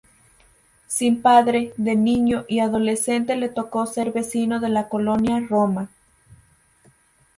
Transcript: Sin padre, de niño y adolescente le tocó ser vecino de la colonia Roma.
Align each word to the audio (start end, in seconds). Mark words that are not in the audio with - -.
Sin 0.87 1.21
padre, 1.21 1.75
de 1.77 1.95
niño 1.95 2.45
y 2.49 2.57
adolescente 2.59 3.35
le 3.35 3.49
tocó 3.49 3.85
ser 3.85 4.11
vecino 4.11 4.59
de 4.59 4.69
la 4.69 4.89
colonia 4.89 5.39
Roma. 5.47 5.89